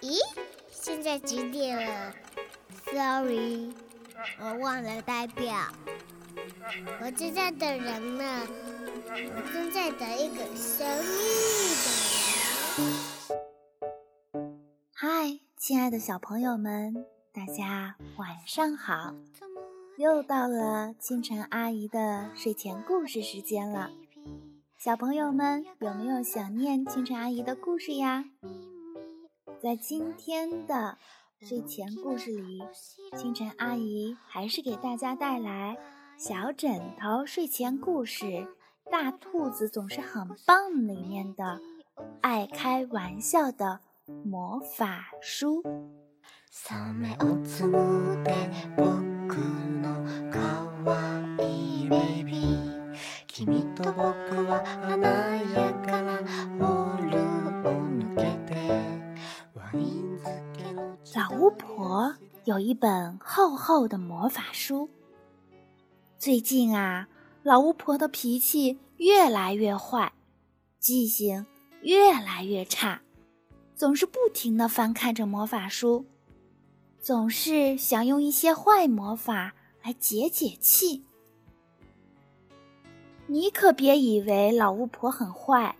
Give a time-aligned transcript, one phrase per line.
[0.00, 0.18] 咦，
[0.70, 2.14] 现在几点了
[2.86, 3.72] ？Sorry，
[4.40, 5.54] 我忘了代表。
[7.00, 8.46] 我正在等人呢，
[9.08, 11.14] 我正在等一个神秘
[11.84, 11.86] 的
[12.78, 14.58] 人。
[14.94, 19.14] 嗨，亲爱的小朋友们，大家晚上好！
[19.98, 23.90] 又到了清晨阿姨的睡前故事时间了。
[24.78, 28.24] 小朋友们有没有想念清晨阿姨的故事呀？
[29.62, 30.98] 在今天的
[31.38, 32.60] 睡前故事里，
[33.16, 35.78] 清晨阿姨还是给大家带来。
[36.18, 38.24] 小枕头睡前故事
[38.90, 41.60] 《大兔子总是很棒》里面的
[42.20, 43.78] 爱开玩笑的
[44.24, 45.62] 魔法书。
[61.92, 64.88] 我有一本厚厚的魔法书。
[66.18, 67.06] 最近啊，
[67.42, 70.10] 老巫婆的脾气越来越坏，
[70.78, 71.44] 记性
[71.82, 73.02] 越来越差，
[73.76, 76.06] 总是不停的翻看着魔法书，
[76.98, 81.04] 总是想用一些坏魔法来解解气。
[83.26, 85.76] 你可别以为老巫婆很坏，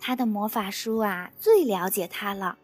[0.00, 2.58] 她的魔法书啊最了解她了。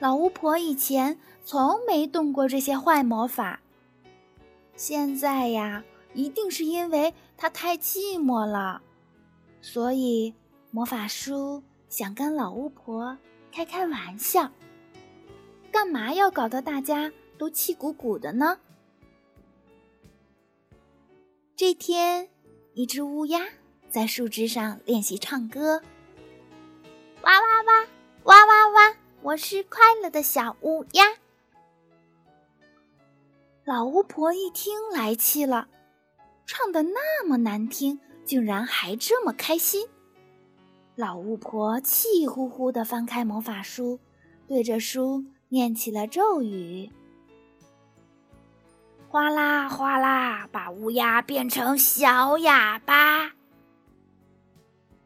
[0.00, 3.60] 老巫婆以前从没动过这些坏魔法，
[4.76, 5.82] 现在呀。
[6.12, 8.82] 一定是因为他太寂寞了，
[9.62, 10.34] 所以
[10.70, 13.16] 魔法书想跟老巫婆
[13.50, 14.50] 开开玩笑。
[15.70, 18.58] 干嘛要搞得大家都气鼓鼓的呢？
[21.56, 22.28] 这天，
[22.74, 23.46] 一只乌鸦
[23.88, 25.82] 在树枝上练习唱歌
[27.22, 27.88] ：“哇哇哇，
[28.24, 31.04] 哇哇哇，我是快乐的小乌鸦。”
[33.68, 35.68] 老巫婆一听来气了。
[36.46, 39.86] 唱的那么难听，竟然还这么开心！
[40.94, 44.00] 老巫婆气呼呼地翻开魔法书，
[44.46, 46.90] 对着书念起了咒语
[49.10, 53.26] ：“哗啦哗啦，把乌鸦变成小哑巴。”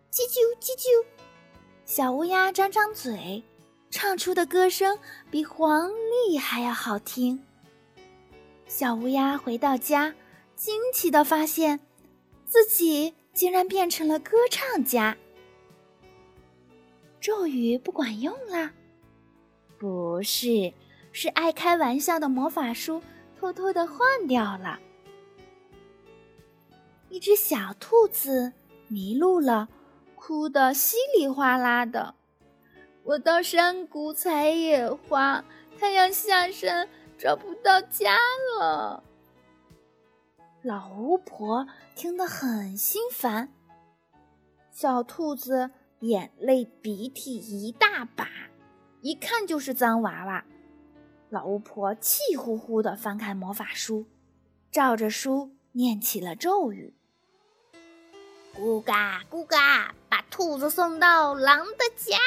[0.08, 1.04] 叽啾叽啾，
[1.84, 3.42] 小乌鸦张张嘴，
[3.91, 4.97] 唱出的歌声
[5.32, 7.42] 比黄鹂还要好听。
[8.75, 10.15] 小乌鸦回到家。
[10.56, 11.78] 惊奇的发现，
[12.47, 15.15] 自己竟然变成了歌唱家。
[17.21, 18.71] 咒语不管用了？
[19.78, 20.72] 不是，
[21.12, 23.03] 是爱开玩笑的魔法书
[23.38, 24.81] 偷偷的换掉了。
[27.11, 28.55] 一只小兔子
[28.88, 29.69] 迷路了，
[30.15, 32.15] 哭得稀里哗啦的。
[33.03, 35.44] 我到山谷采野花，
[35.78, 36.88] 太阳下山，
[37.19, 38.17] 找不到家
[38.59, 39.03] 了。
[40.62, 43.53] 老巫婆听得很心烦，
[44.71, 48.28] 小兔子眼泪鼻涕一大把，
[49.00, 50.45] 一看就是脏娃娃。
[51.31, 54.06] 老巫婆气呼呼地翻开魔法书，
[54.71, 56.94] 照着书念起了咒语
[58.55, 62.19] ：“咕嘎咕嘎，把兔子送到狼的家。”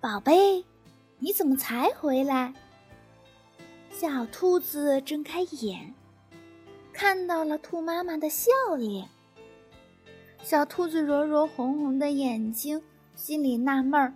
[0.00, 0.64] 宝贝，
[1.22, 2.52] 你怎么才回来？
[3.92, 5.94] 小兔子睁开眼，
[6.92, 9.08] 看到了兔妈妈的笑脸。
[10.42, 12.82] 小兔子揉揉红红的眼睛，
[13.14, 14.12] 心里纳闷儿：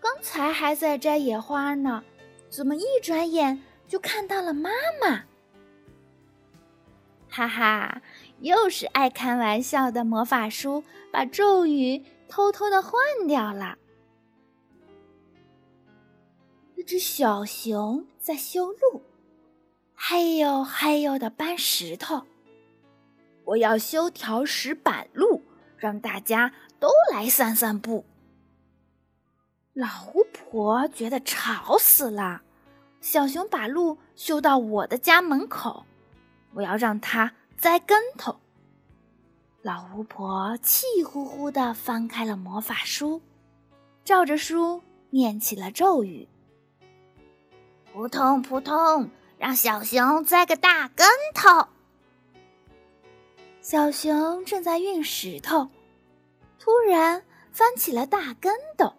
[0.00, 2.02] 刚才还在摘野花呢，
[2.48, 5.24] 怎么一转眼就看到了妈妈？
[7.28, 8.00] 哈哈，
[8.40, 12.92] 又是爱开玩笑的魔法书，把咒语偷偷的换
[13.28, 13.76] 掉了。
[16.76, 19.02] 一只小熊在修路。
[19.94, 22.22] 嘿呦嘿呦的搬石头，
[23.44, 25.42] 我要修条石板路，
[25.78, 28.04] 让大家都来散散步。
[29.72, 32.42] 老巫婆觉得吵死了，
[33.00, 35.86] 小熊把路修到我的家门口，
[36.52, 38.38] 我要让它栽跟头。
[39.62, 43.22] 老巫婆气呼呼地翻开了魔法书，
[44.04, 46.28] 照着书念起了咒语：
[47.96, 49.08] 扑通扑通。
[49.38, 51.68] 让小熊栽个大跟头。
[53.62, 55.68] 小熊正在运石头，
[56.58, 58.92] 突然翻起了大跟斗。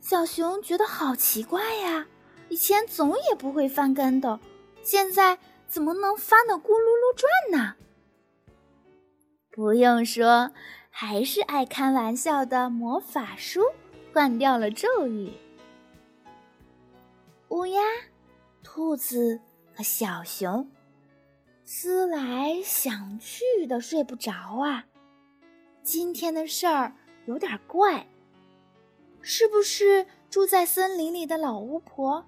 [0.00, 2.06] 小熊觉得好奇怪呀，
[2.48, 4.38] 以前总也不会翻跟斗，
[4.82, 7.74] 现在怎么能翻得咕噜噜转呢？
[9.50, 10.52] 不用说，
[10.90, 13.62] 还是爱开玩笑的魔法书
[14.12, 15.32] 换掉了咒语。
[17.52, 17.82] 乌鸦、
[18.62, 19.38] 兔子
[19.74, 20.70] 和小熊
[21.66, 24.86] 思来想去的睡不着啊！
[25.82, 26.94] 今天的事儿
[27.26, 28.08] 有点怪，
[29.20, 32.24] 是不是住在森林里的老巫婆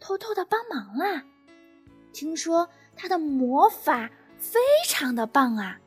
[0.00, 1.22] 偷偷的帮忙啦？
[2.14, 2.66] 听说
[2.96, 4.58] 她的魔法非
[4.88, 5.78] 常的棒啊！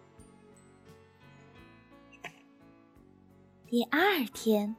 [3.65, 4.75] 第二天，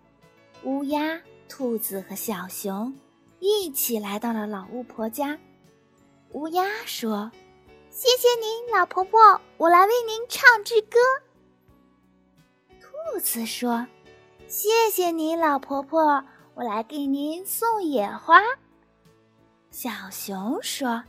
[0.62, 2.94] 乌鸦、兔子和小熊
[3.46, 5.38] 一起来到了老巫婆家。
[6.32, 7.30] 乌鸦说
[7.88, 10.98] ：“谢谢您，老婆婆，我来为您唱支歌。”
[12.80, 13.86] 兔子说
[14.48, 18.42] ：“谢谢你，老婆婆，我来给您送野花。”
[19.70, 21.04] 小熊说：“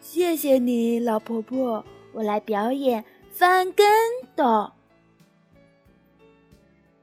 [0.00, 1.84] 谢谢你，老婆婆，
[2.14, 3.86] 我来表演翻跟
[4.34, 4.72] 斗。”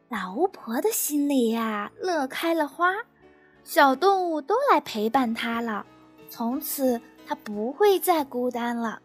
[0.10, 2.94] 老巫婆的心里呀，乐开了花，
[3.68, 5.86] 小动物都来陪伴它了，
[6.30, 9.02] 从此它不会再孤单了。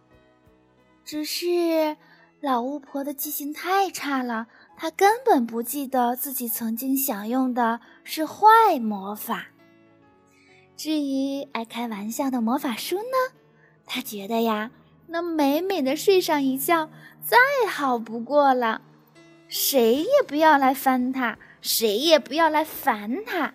[1.05, 1.97] 只是
[2.41, 9.49] 老巫婆的记性太差了，她根本不记得自己曾经享用的是坏魔法。
[10.76, 13.35] 至于爱开玩笑的魔法书呢，
[13.85, 14.70] 她觉得呀，
[15.08, 16.88] 能美美的睡上一觉，
[17.20, 17.37] 再
[17.69, 18.81] 好不过了。
[19.49, 23.55] 谁也不要来翻它，谁也不要来烦它。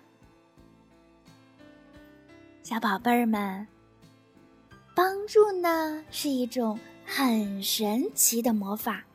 [2.69, 3.65] 小宝贝儿们，
[4.93, 9.05] 帮助呢是一种很神奇的魔法，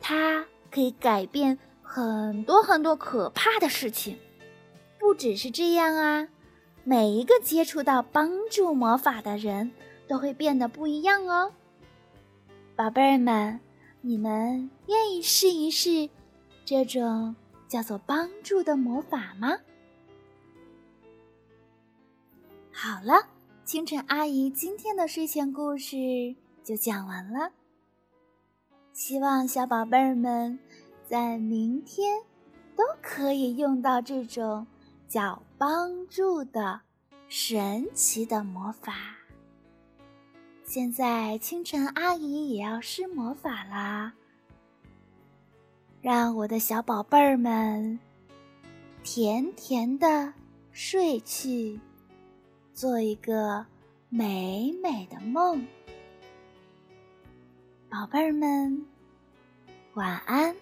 [0.00, 4.16] 它可以改变很多很多可怕的事情。
[4.96, 6.28] 不只是这样啊，
[6.84, 9.72] 每一个接触到帮助魔法的人
[10.06, 11.50] 都会变得不一样哦，
[12.76, 13.58] 宝贝儿们。
[14.02, 16.08] 你们愿意试一试
[16.64, 17.34] 这种
[17.66, 19.58] 叫做帮助的魔法吗？
[22.78, 23.26] 好了，
[23.64, 25.96] 清晨阿姨今天的睡前故事
[26.62, 27.50] 就讲完了。
[28.92, 30.58] 希望小宝贝儿们
[31.06, 32.22] 在明天
[32.76, 34.66] 都可以用到这种
[35.08, 36.82] 叫帮助的
[37.28, 38.92] 神奇的魔法。
[40.62, 44.12] 现在清晨阿姨也要施魔法啦，
[46.02, 47.98] 让我的小宝贝儿们
[49.02, 50.34] 甜甜的
[50.72, 51.80] 睡去，
[52.76, 53.64] 做一个
[54.10, 55.66] 美美的梦。
[57.88, 58.84] 宝贝儿们，
[59.94, 60.54] 晚安。